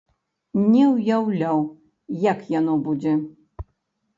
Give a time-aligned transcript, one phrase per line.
[0.75, 1.61] Не ўяўляў,
[2.31, 3.13] як яно будзе.